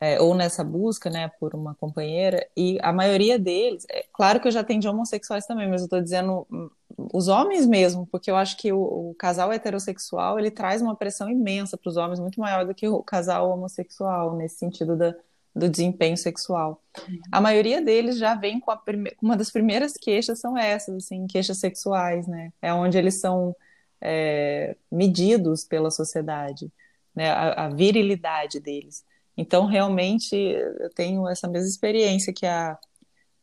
[0.00, 4.46] é, ou nessa busca, né, por uma companheira, e a maioria deles, é claro que
[4.46, 6.70] eu já atendi homossexuais também, mas eu estou dizendo hum,
[7.12, 11.28] os homens mesmo, porque eu acho que o, o, casal heterossexual, ele traz uma pressão
[11.28, 15.14] imensa para os homens, muito maior do que o casal homossexual, nesse sentido da,
[15.54, 16.80] do desempenho sexual.
[17.08, 17.20] Uhum.
[17.32, 19.12] A maioria deles já vem com a prime...
[19.20, 23.54] uma das primeiras queixas são essas, assim, queixas sexuais, né, é onde eles são
[24.00, 26.70] é, medidos pela sociedade,
[27.12, 29.04] né, a, a virilidade deles.
[29.40, 32.76] Então, realmente, eu tenho essa mesma experiência que a,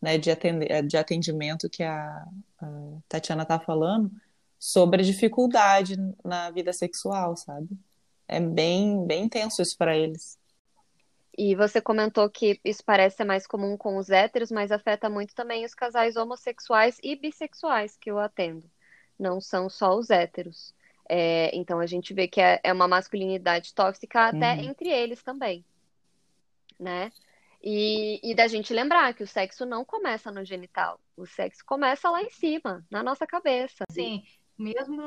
[0.01, 2.27] né, de, atender, de atendimento que a,
[2.59, 2.67] a
[3.07, 4.11] Tatiana está falando
[4.59, 7.69] sobre a dificuldade na vida sexual, sabe?
[8.27, 10.37] É bem, bem intenso isso para eles.
[11.37, 15.33] E você comentou que isso parece ser mais comum com os héteros, mas afeta muito
[15.33, 18.69] também os casais homossexuais e bissexuais que eu atendo.
[19.17, 20.73] Não são só os héteros.
[21.07, 24.71] É, então a gente vê que é, é uma masculinidade tóxica até uhum.
[24.71, 25.63] entre eles também
[26.79, 27.11] né?
[27.63, 32.09] E, e da gente lembrar que o sexo não começa no genital, o sexo começa
[32.09, 33.83] lá em cima, na nossa cabeça.
[33.89, 34.23] Sim,
[34.57, 35.03] mesmo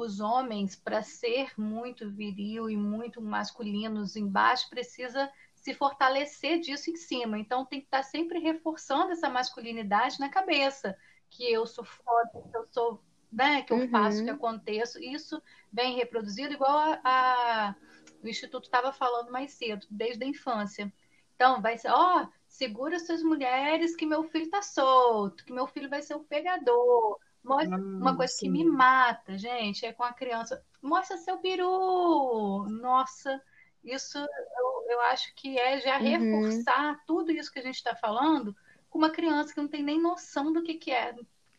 [0.00, 6.96] os homens, para ser muito viril e muito masculinos embaixo, precisa se fortalecer disso em
[6.96, 7.38] cima.
[7.38, 10.96] Então tem que estar tá sempre reforçando essa masculinidade na cabeça,
[11.28, 13.90] que eu sou foda, que eu sou, né, que eu uhum.
[13.90, 14.98] faço, que aconteço.
[15.02, 15.42] Isso
[15.72, 17.74] vem reproduzido igual a, a
[18.22, 20.92] o Instituto estava falando mais cedo, desde a infância.
[21.34, 25.66] Então, vai ser, ó, oh, segura suas mulheres que meu filho tá solto, que meu
[25.66, 27.18] filho vai ser o pegador.
[27.44, 28.46] Mostra hum, uma coisa sim.
[28.46, 30.62] que me mata, gente, é com a criança.
[30.82, 32.66] Mostra seu peru.
[32.68, 33.40] Nossa,
[33.84, 36.04] isso eu, eu acho que é já uhum.
[36.04, 38.54] reforçar tudo isso que a gente está falando
[38.90, 41.14] com uma criança que não tem nem noção do que, que é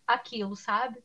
[0.05, 1.03] aquilo, sabe?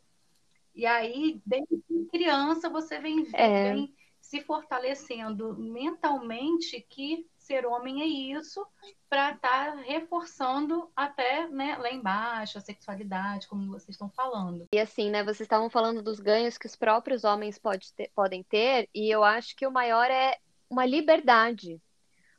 [0.75, 3.73] E aí, desde criança, você vem, é.
[3.73, 8.67] vem se fortalecendo mentalmente que ser homem é isso,
[9.07, 14.67] para estar tá reforçando até né, lá embaixo a sexualidade, como vocês estão falando.
[14.73, 18.43] E assim, né, vocês estavam falando dos ganhos que os próprios homens pode ter, podem
[18.43, 20.39] ter, e eu acho que o maior é
[20.71, 21.81] uma liberdade.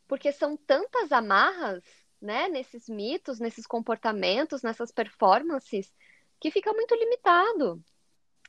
[0.07, 1.83] Porque são tantas amarras,
[2.19, 5.93] né, nesses mitos, nesses comportamentos, nessas performances,
[6.39, 7.79] que fica muito limitado.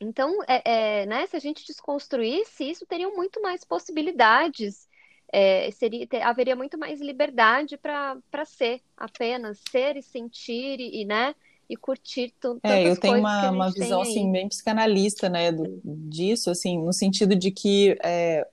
[0.01, 4.87] Então, é, é, né, se a gente desconstruísse isso, teriam muito mais possibilidades.
[5.33, 11.35] É, seria, ter, haveria muito mais liberdade para ser apenas ser e sentir e, né,
[11.69, 12.61] e curtir tudo.
[12.63, 17.35] É, eu tenho uma, uma visão assim bem psicanalista, né, do, disso, assim, no sentido
[17.35, 18.47] de que é,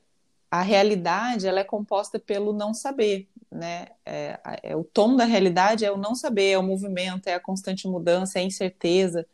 [0.49, 3.87] a realidade ela é composta pelo não saber, né?
[4.05, 7.39] É, é, o tom da realidade é o não saber, é o movimento, é a
[7.39, 9.27] constante mudança, é a incerteza.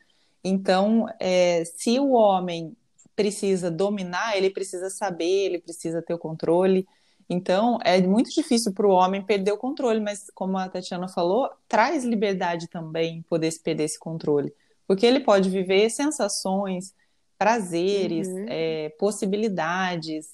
[0.44, 2.76] Então, é, se o homem
[3.16, 6.88] precisa dominar, ele precisa saber, ele precisa ter o controle.
[7.30, 11.50] Então, é muito difícil para o homem perder o controle, mas como a Tatiana falou,
[11.68, 14.54] traz liberdade também poder perder esse controle,
[14.88, 16.96] porque ele pode viver sensações,
[17.38, 18.46] prazeres, uhum.
[18.48, 20.34] é, possibilidades,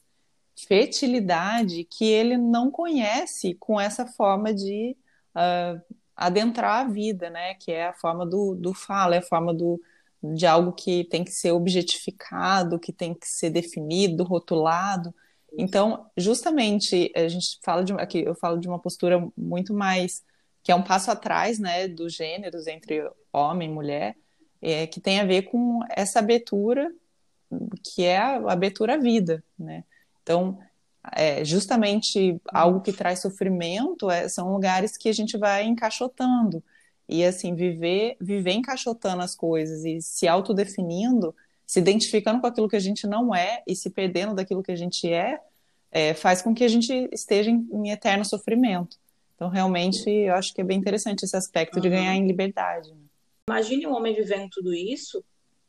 [0.55, 4.95] fertilidade que ele não conhece com essa forma de
[5.35, 7.55] uh, adentrar a vida, né?
[7.55, 9.81] Que é a forma do, do fala, é a forma do,
[10.33, 15.13] de algo que tem que ser objetificado, que tem que ser definido, rotulado.
[15.57, 20.23] Então, justamente, a gente fala de aqui, eu falo de uma postura muito mais
[20.63, 24.15] que é um passo atrás, né, dos gêneros entre homem e mulher,
[24.59, 26.91] é, que tem a ver com essa abertura,
[27.83, 29.83] que é a abertura à vida, né?
[30.23, 30.57] Então,
[31.13, 36.63] é, justamente algo que traz sofrimento é, são lugares que a gente vai encaixotando.
[37.07, 42.75] E assim, viver, viver encaixotando as coisas e se autodefinindo se identificando com aquilo que
[42.75, 45.39] a gente não é e se perdendo daquilo que a gente é,
[45.91, 48.97] é faz com que a gente esteja em, em, eterno sofrimento.
[49.35, 51.81] Então, realmente, eu acho que é bem interessante esse aspecto uhum.
[51.81, 52.91] de ganhar em liberdade.
[52.91, 53.01] Né?
[53.49, 55.23] Imagine um homem vivendo tudo isso,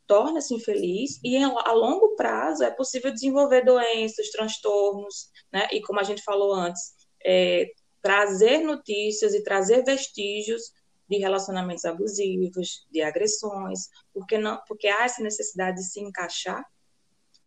[0.07, 5.67] torna-se infeliz e a longo prazo é possível desenvolver doenças, transtornos, né?
[5.73, 6.93] E como a gente falou antes,
[7.25, 7.67] é,
[8.01, 10.63] trazer notícias e trazer vestígios
[11.09, 16.65] de relacionamentos abusivos, de agressões, porque não, porque há essa necessidade de se encaixar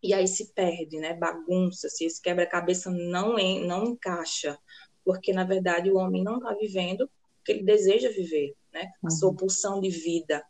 [0.01, 1.13] e aí se perde, né?
[1.13, 4.57] Bagunça, se esse quebra-cabeça não não encaixa,
[5.03, 7.09] porque na verdade o homem não está vivendo o
[7.43, 8.91] que ele deseja viver, né?
[9.05, 9.35] A sua uhum.
[9.35, 10.43] pulsão de vida,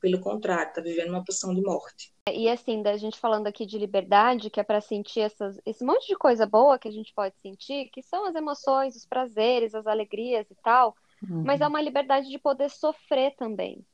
[0.00, 2.12] pelo contrário, está vivendo uma pulsão de morte.
[2.28, 6.08] E assim, da gente falando aqui de liberdade, que é para sentir essas, esse monte
[6.08, 9.86] de coisa boa que a gente pode sentir, que são as emoções, os prazeres, as
[9.86, 11.42] alegrias e tal, uhum.
[11.44, 13.84] mas é uma liberdade de poder sofrer também.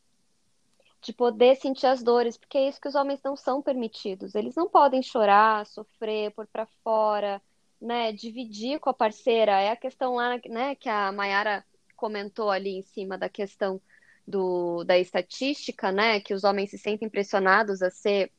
[1.00, 4.35] De poder sentir as dores, porque é isso que os homens não são permitidos.
[4.35, 7.42] Eles não podem chorar, sofrer, pôr para fora,
[7.80, 9.61] né, dividir com a parceira.
[9.61, 11.64] É a questão lá, né, que a Mayara
[11.96, 13.80] comentou ali em cima da questão
[14.26, 18.30] do, da estatística, né, que os homens se sentem pressionados a ser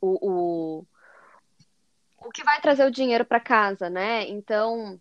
[0.00, 0.86] o, o,
[2.26, 4.28] o que vai trazer o dinheiro para casa, né?
[4.28, 5.00] Então,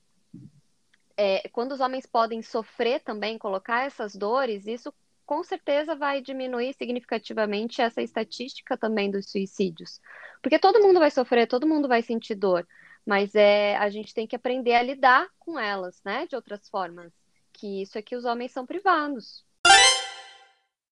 [1.17, 4.93] é, quando os homens podem sofrer também, colocar essas dores, isso
[5.25, 9.99] com certeza vai diminuir significativamente essa estatística também dos suicídios.
[10.41, 12.67] Porque todo mundo vai sofrer, todo mundo vai sentir dor,
[13.05, 17.11] mas é, a gente tem que aprender a lidar com elas, né, de outras formas.
[17.51, 19.43] Que isso é que os homens são privados.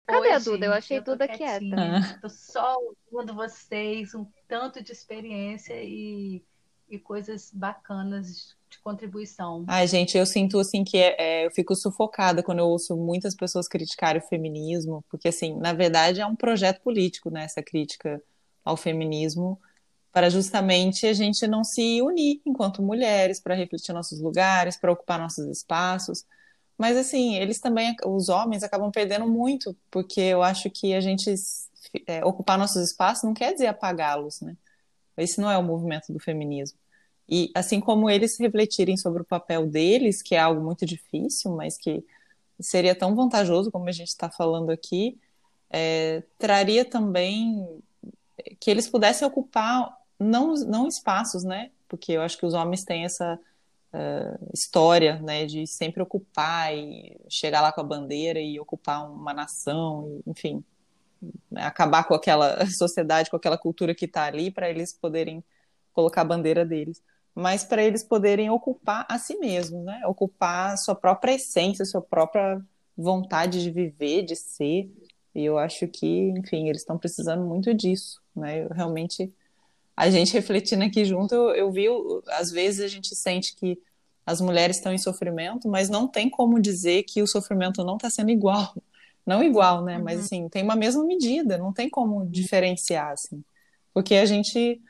[0.05, 0.65] Cadê a Duda?
[0.65, 2.19] Eu achei eu Duda quieta.
[2.21, 2.77] Tô só
[3.11, 6.43] ouvindo vocês, um tanto de experiência e,
[6.89, 9.63] e coisas bacanas de contribuição.
[9.67, 13.35] Ai, gente, eu sinto assim que é, é, eu fico sufocada quando eu ouço muitas
[13.35, 18.21] pessoas criticarem o feminismo, porque assim, na verdade é um projeto político, né, essa crítica
[18.63, 19.59] ao feminismo,
[20.11, 25.19] para justamente a gente não se unir enquanto mulheres, para refletir nossos lugares, para ocupar
[25.19, 26.25] nossos espaços.
[26.77, 31.33] Mas assim, eles também, os homens acabam perdendo muito, porque eu acho que a gente
[32.07, 34.55] é, ocupar nossos espaços não quer dizer apagá-los, né?
[35.17, 36.77] Esse não é o movimento do feminismo.
[37.27, 41.77] E assim como eles refletirem sobre o papel deles, que é algo muito difícil, mas
[41.77, 42.03] que
[42.59, 45.17] seria tão vantajoso como a gente está falando aqui,
[45.69, 47.81] é, traria também
[48.59, 51.71] que eles pudessem ocupar não, não espaços, né?
[51.87, 53.39] Porque eu acho que os homens têm essa
[53.93, 59.33] uh, história, né, de sempre ocupar e chegar lá com a bandeira e ocupar uma
[59.33, 60.63] nação, enfim,
[61.55, 65.43] acabar com aquela sociedade, com aquela cultura que está ali, para eles poderem
[65.93, 67.01] colocar a bandeira deles.
[67.35, 70.01] Mas para eles poderem ocupar a si mesmos, né?
[70.05, 72.61] Ocupar sua própria essência, sua própria
[72.95, 74.91] vontade de viver, de ser.
[75.33, 78.63] E eu acho que, enfim, eles estão precisando muito disso, né?
[78.63, 79.33] Eu realmente
[79.95, 81.85] a gente refletindo aqui junto, eu, eu vi,
[82.29, 83.79] às vezes a gente sente que
[84.25, 88.09] as mulheres estão em sofrimento, mas não tem como dizer que o sofrimento não está
[88.09, 88.73] sendo igual.
[89.25, 89.97] Não igual, né?
[89.97, 90.03] Uhum.
[90.03, 93.43] Mas assim, tem uma mesma medida, não tem como diferenciar, assim.
[93.93, 94.81] Porque a gente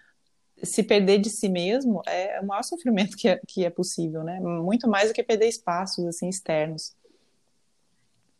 [0.64, 4.40] se perder de si mesmo é o maior sofrimento que é, que é possível, né?
[4.40, 6.96] Muito mais do que perder espaços assim externos.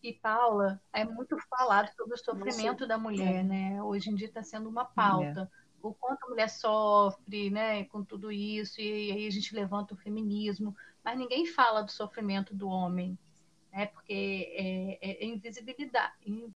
[0.02, 2.88] E Paula, é muito falado sobre o sofrimento Nossa.
[2.88, 3.44] da mulher, é.
[3.44, 3.84] né?
[3.84, 5.50] Hoje em dia está sendo uma pauta.
[5.60, 9.94] É o quanto a mulher sofre, né, com tudo isso, e aí a gente levanta
[9.94, 13.18] o feminismo, mas ninguém fala do sofrimento do homem,
[13.74, 14.14] né, porque
[14.56, 16.54] é, é, é invisibilidade.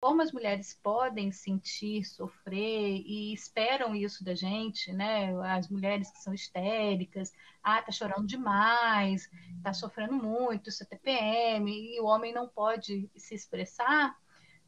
[0.00, 5.30] Como as mulheres podem sentir, sofrer e esperam isso da gente, né?
[5.42, 9.30] As mulheres que são histéricas, ah, tá chorando demais,
[9.62, 14.16] tá sofrendo muito, isso é TPM, e o homem não pode se expressar,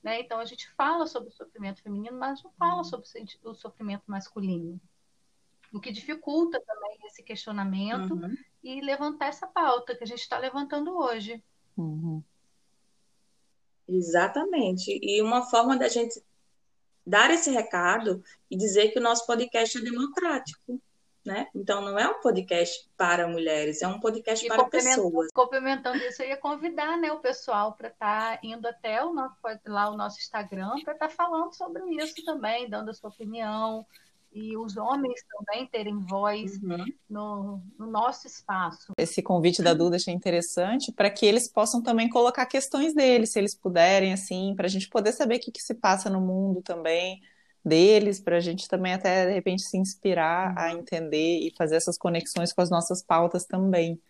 [0.03, 0.21] né?
[0.21, 3.07] Então a gente fala sobre o sofrimento feminino, mas não fala sobre
[3.43, 4.79] o sofrimento masculino.
[5.73, 8.37] O que dificulta também esse questionamento uhum.
[8.63, 11.43] E levantar essa pauta que a gente está levantando hoje.
[11.77, 12.23] Uhum.
[13.89, 14.99] Exatamente.
[15.03, 16.23] E uma forma da gente
[17.05, 20.81] dar esse recado e dizer que o nosso podcast é democrático
[21.25, 21.49] né?
[21.55, 25.29] Então não é um podcast para mulheres, é um podcast e para pessoas.
[25.33, 29.37] Complementando isso, eu ia convidar né, o pessoal para estar tá indo até o nosso,
[29.67, 33.87] lá o nosso Instagram para estar tá falando sobre isso também, dando a sua opinião.
[34.35, 36.85] E os homens também terem voz uhum.
[37.09, 38.93] no, no, nosso espaço.
[38.97, 43.39] Esse convite da Duda achei interessante para que eles possam também colocar questões deles, se
[43.39, 46.63] eles puderem, assim, para a gente poder saber o que, que se passa no mundo
[46.63, 47.21] também
[47.65, 50.81] deles, para a gente também até de repente se inspirar a uhum.
[50.81, 54.01] entender e fazer essas conexões com as nossas pautas também.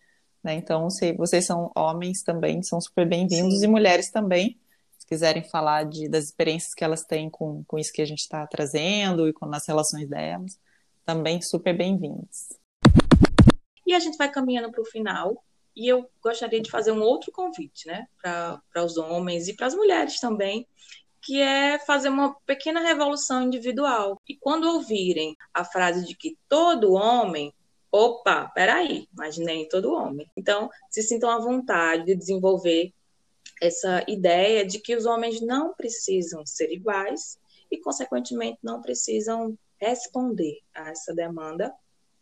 [0.43, 0.55] Né?
[0.55, 4.59] Então, se vocês são homens também, são super bem-vindos, e mulheres também.
[5.03, 8.21] Se quiserem falar de, das experiências que elas têm com, com isso que a gente
[8.21, 10.61] está trazendo e com nas relações delas,
[11.05, 12.51] também super bem-vindas.
[13.85, 15.45] E a gente vai caminhando para o final.
[15.75, 19.75] E eu gostaria de fazer um outro convite, né, para os homens e para as
[19.75, 20.69] mulheres também,
[21.21, 24.21] que é fazer uma pequena revolução individual.
[24.29, 27.53] E quando ouvirem a frase de que todo homem,
[27.91, 30.31] opa, peraí, mas nem todo homem.
[30.37, 32.93] Então, se sintam à vontade de desenvolver
[33.63, 37.39] essa ideia de que os homens não precisam ser iguais
[37.71, 41.73] e, consequentemente, não precisam responder a essa demanda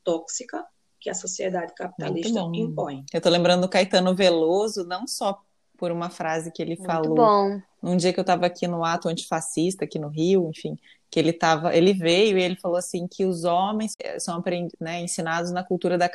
[0.05, 0.63] tóxica
[1.01, 3.07] que a sociedade capitalista impõe.
[3.11, 5.41] Eu estou lembrando do Caetano Veloso, não só
[5.79, 7.59] por uma frase que ele Muito falou bom.
[7.83, 10.77] num dia que eu estava aqui no ato antifascista aqui no Rio, enfim,
[11.11, 14.45] que ele tava, ele veio e ele falou assim que os homens são
[14.79, 16.11] né, ensinados na cultura da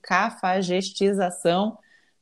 [0.00, 1.76] cafagestização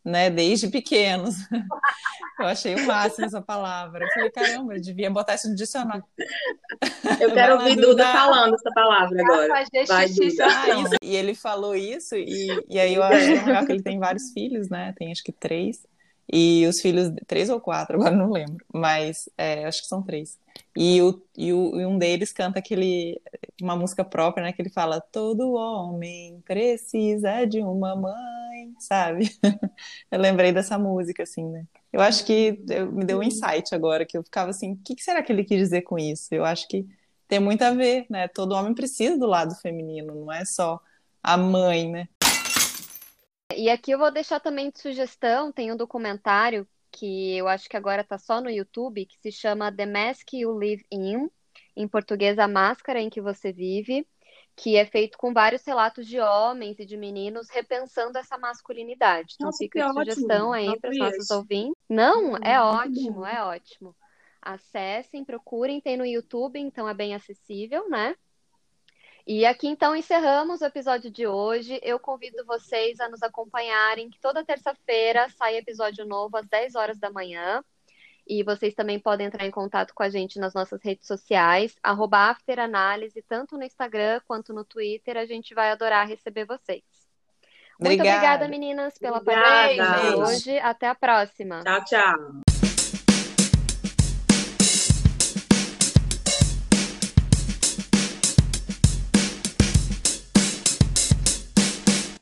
[0.04, 1.36] né, desde pequenos.
[2.38, 4.04] Eu achei o máximo essa palavra.
[4.04, 6.02] Eu falei, caramba, eu devia botar isso no dicionário.
[7.20, 9.48] Eu quero ouvir Duda, Duda falando essa palavra agora.
[9.86, 10.46] Vai, Duda.
[10.46, 14.32] Ah, e ele falou isso, e, e aí eu acho legal que ele tem vários
[14.32, 14.92] filhos, né?
[14.98, 15.86] Tem acho que três.
[16.32, 20.38] E os filhos, três ou quatro, agora não lembro, mas é, acho que são três.
[20.76, 23.20] E, o, e, o, e um deles canta aquele,
[23.60, 24.52] uma música própria, né?
[24.52, 28.14] Que ele fala: Todo homem precisa de uma mãe,
[28.78, 29.30] sabe?
[30.10, 31.64] eu lembrei dessa música, assim, né?
[31.92, 34.94] Eu acho que eu, me deu um insight agora, que eu ficava assim: o que,
[34.94, 36.34] que será que ele quis dizer com isso?
[36.34, 36.86] Eu acho que
[37.28, 38.28] tem muito a ver, né?
[38.28, 40.80] Todo homem precisa do lado feminino, não é só
[41.22, 42.08] a mãe, né?
[43.56, 47.76] E aqui eu vou deixar também de sugestão, tem um documentário que eu acho que
[47.76, 51.28] agora está só no YouTube, que se chama The Mask You Live In,
[51.76, 54.06] em português A Máscara em que você vive,
[54.56, 59.34] que é feito com vários relatos de homens e de meninos repensando essa masculinidade.
[59.34, 60.52] Então Nossa, fica a sugestão ótimo.
[60.52, 61.82] aí para os nossos ouvintes.
[61.88, 63.96] Não, é ótimo, é ótimo.
[64.40, 68.14] Acessem, procurem, tem no YouTube, então é bem acessível, né?
[69.26, 71.80] E aqui então encerramos o episódio de hoje.
[71.82, 76.98] Eu convido vocês a nos acompanharem, que toda terça-feira sai episódio novo às 10 horas
[76.98, 77.64] da manhã.
[78.26, 81.76] E vocês também podem entrar em contato com a gente nas nossas redes sociais,
[82.30, 85.16] afteranálise, tanto no Instagram quanto no Twitter.
[85.16, 86.82] A gente vai adorar receber vocês.
[87.78, 90.58] Muito obrigada, obrigada meninas, pela participação hoje.
[90.58, 91.62] Até a próxima.
[91.62, 92.53] Tchau, tchau.